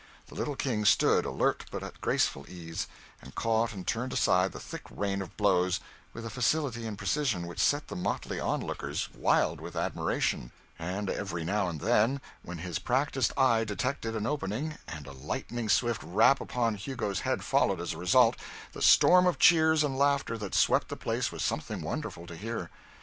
The 0.29 0.33
little 0.33 0.55
King 0.55 0.83
stood, 0.83 1.25
alert 1.27 1.65
but 1.69 1.83
at 1.83 2.01
graceful 2.01 2.47
ease, 2.49 2.87
and 3.21 3.35
caught 3.35 3.71
and 3.71 3.85
turned 3.85 4.13
aside 4.13 4.51
the 4.51 4.59
thick 4.59 4.81
rain 4.89 5.21
of 5.21 5.37
blows 5.37 5.79
with 6.11 6.25
a 6.25 6.29
facility 6.31 6.87
and 6.87 6.97
precision 6.97 7.45
which 7.45 7.59
set 7.59 7.87
the 7.87 7.95
motley 7.95 8.39
on 8.39 8.61
lookers 8.65 9.09
wild 9.13 9.61
with 9.61 9.75
admiration; 9.75 10.51
and 10.79 11.07
every 11.07 11.43
now 11.45 11.69
and 11.69 11.81
then, 11.81 12.19
when 12.41 12.57
his 12.57 12.79
practised 12.79 13.31
eye 13.37 13.63
detected 13.63 14.15
an 14.15 14.25
opening, 14.25 14.75
and 14.87 15.05
a 15.05 15.11
lightning 15.11 15.69
swift 15.69 16.01
rap 16.03 16.41
upon 16.41 16.73
Hugo's 16.73 17.19
head 17.19 17.43
followed 17.43 17.79
as 17.79 17.93
a 17.93 17.99
result, 17.99 18.37
the 18.73 18.81
storm 18.81 19.27
of 19.27 19.37
cheers 19.37 19.83
and 19.83 19.95
laughter 19.95 20.35
that 20.35 20.55
swept 20.55 20.87
the 20.89 20.97
place 20.97 21.31
was 21.31 21.43
something 21.43 21.83
wonderful 21.83 22.25
to 22.25 22.35
hear. 22.35 22.71